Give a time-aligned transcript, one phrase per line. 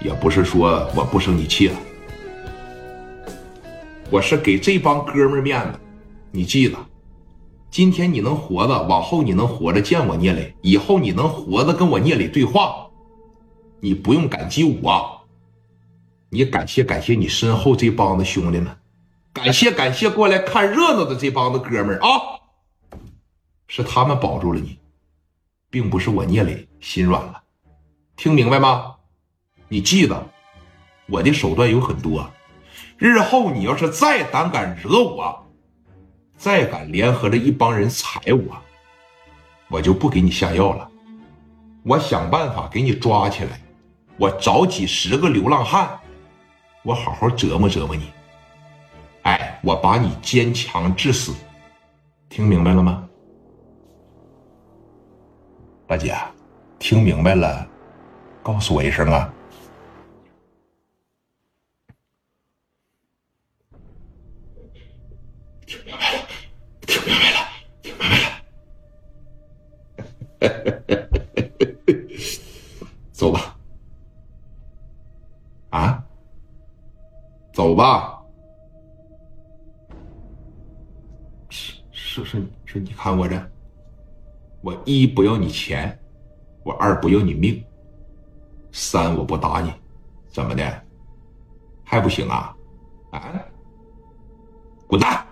[0.00, 1.76] 也不是说我不生你气了，
[4.10, 5.78] 我是给这帮哥们面子。
[6.30, 6.78] 你记得，
[7.70, 12.86] 今天你能活着，往后你能活着见我聂磊，以后你能活着跟我聂磊对话，
[13.80, 15.20] 你不用感激我，
[16.30, 18.76] 你感谢感谢你身后这帮子兄弟们，
[19.32, 22.38] 感谢感谢过来看热闹的这帮子哥们儿啊，
[23.66, 24.78] 是他们保住了你，
[25.70, 27.42] 并不是我聂磊心软了，
[28.16, 28.94] 听明白吗？
[29.68, 30.26] 你记得，
[31.06, 32.28] 我的手段有很多。
[32.96, 35.46] 日后你要是再胆敢惹我，
[36.36, 38.56] 再敢联合着一帮人踩我，
[39.68, 40.90] 我就不给你下药了。
[41.84, 43.60] 我想办法给你抓起来，
[44.16, 46.00] 我找几十个流浪汉，
[46.82, 48.10] 我好好折磨折磨你。
[49.22, 51.34] 哎，我把你坚强致死，
[52.28, 53.06] 听明白了吗？
[55.86, 56.16] 大姐，
[56.78, 57.66] 听明白了，
[58.42, 59.32] 告诉我一声啊。
[73.12, 73.56] 走吧，
[75.70, 76.04] 啊，
[77.52, 78.22] 走吧。
[81.48, 83.50] 是是是是，你看我这，
[84.62, 85.98] 我一不要你钱，
[86.62, 87.64] 我二不要你命，
[88.72, 89.72] 三我不打你，
[90.28, 90.84] 怎么的？
[91.84, 92.54] 还不行啊？
[93.10, 93.44] 啊？
[94.86, 95.26] 滚蛋！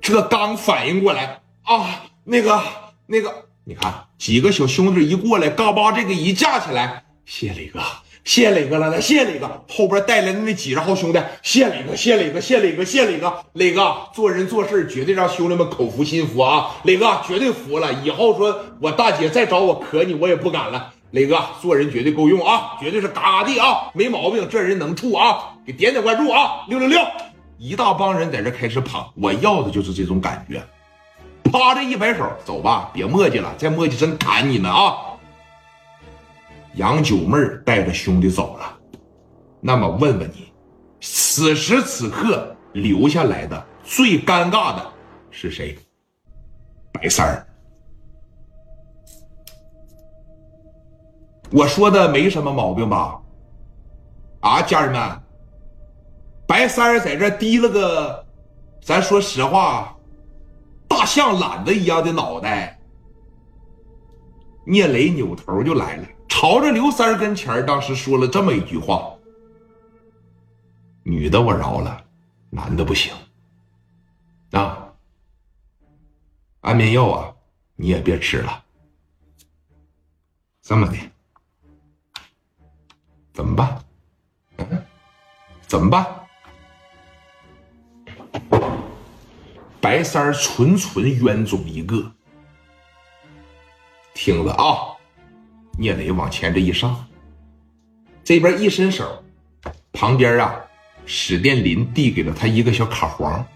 [0.00, 2.58] 这刚反应过来啊，那个
[3.06, 3.30] 那个，
[3.64, 7.80] 你看几个小兄弟一过来，嘎巴这个一架起来，谢磊哥，
[8.24, 27.00] 谢磊哥了，来谢磊哥，后边带来的那几十号兄弟，谢磊哥，谢磊哥，谢磊哥，谢磊哥，磊哥做人做事绝对让兄弟们口服心服啊，磊哥绝对服了，以后说我大姐再找我磕你，我也不敢了，磊哥做人绝对够用啊，绝对是嘎嘎的啊，没毛病，这人能处啊，给点点关注啊，六六六。
[27.56, 30.62] 一大帮人在这开始捧，我要的就是这种感觉。
[31.54, 34.96] 趴着一摆手，走吧，别磨叽了，再磨叽真砍你们啊！
[36.74, 38.76] 杨九妹带着兄弟走了。
[39.60, 40.52] 那么问问你，
[41.00, 44.84] 此时此刻留下来的最尴尬的
[45.30, 45.78] 是谁？
[46.92, 47.46] 白三儿。
[51.52, 53.16] 我说的没什么毛病吧？
[54.40, 55.22] 啊，家人们。
[56.48, 58.26] 白三儿在这低了个，
[58.82, 59.93] 咱说实话，
[61.04, 62.80] 像懒子一样的脑袋。
[64.66, 69.14] 聂磊扭头就来了，朝着刘三儿跟前当时说了这么一句话
[71.04, 72.02] ：“女的我饶了，
[72.48, 73.12] 男的不行。
[74.52, 74.90] 啊，
[76.62, 77.34] 安眠药啊，
[77.76, 78.64] 你也别吃了。
[80.62, 80.96] 这么的，
[83.34, 83.84] 怎么办？
[85.66, 86.06] 怎么办？”
[89.84, 92.10] 白三儿纯纯冤种一个，
[94.14, 94.96] 听着啊！
[95.78, 97.06] 聂磊往前这一上，
[98.24, 99.22] 这边一伸手，
[99.92, 100.58] 旁边啊，
[101.04, 103.46] 史殿林递给了他一个小卡簧，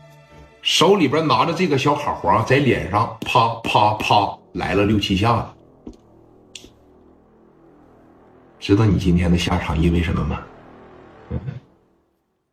[0.61, 5.50] 手里边拿着这个小卡簧，在脸上啪啪啪来了六七下。
[8.61, 10.43] 知道你今天的下场因为什么吗？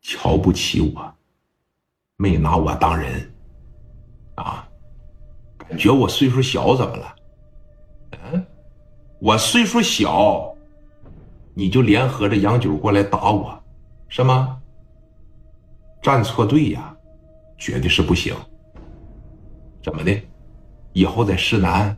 [0.02, 1.14] 瞧不起我，
[2.16, 3.34] 没拿我当人。
[4.35, 4.68] 啊，
[5.57, 7.16] 感觉我岁数小怎么了？
[8.31, 8.46] 嗯，
[9.19, 10.53] 我岁数小，
[11.53, 13.57] 你就联合着杨九过来打我，
[14.07, 14.57] 是吗？
[16.01, 16.96] 站错队呀，
[17.57, 18.35] 绝对是不行。
[19.84, 20.22] 怎么的？
[20.94, 21.97] 以后在市南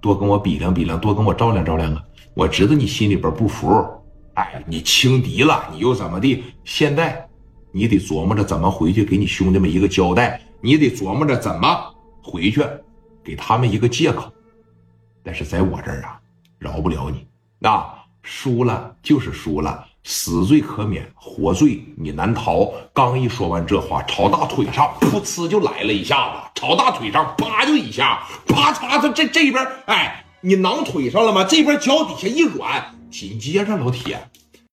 [0.00, 2.04] 多跟我比量比量，多跟我照亮照亮啊！
[2.34, 3.84] 我知道你心里边不服，
[4.34, 6.42] 哎，你轻敌了，你又怎么的？
[6.64, 7.28] 现在
[7.76, 10.40] 你得琢磨着怎么回去给你兄弟们一个交代。
[10.62, 12.64] 你得琢磨着怎么回去，
[13.22, 14.32] 给他们一个借口。
[15.22, 16.18] 但是在我这儿啊，
[16.58, 17.26] 饶不了你。
[17.58, 17.86] 那
[18.22, 22.72] 输了就是输了，死罪可免，活罪你难逃。
[22.94, 31.44] 刚一说完这话，朝大腿上噗呲就来了一下子，朝大腿上啪就一下，啪嚓，他这这边，哎，你囊腿上了吗？
[31.44, 34.18] 这边脚底下一软，紧接着老铁